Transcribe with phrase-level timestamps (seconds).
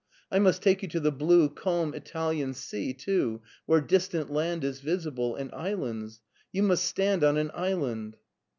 [0.31, 4.79] I must take you to the blue, calm Italian sea, too, where distant land is
[4.79, 6.21] visible, and islands.
[6.51, 8.17] You must stand on an island.''